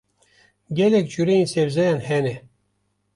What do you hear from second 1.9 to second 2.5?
hene.